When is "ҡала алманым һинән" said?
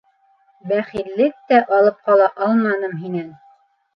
2.09-3.31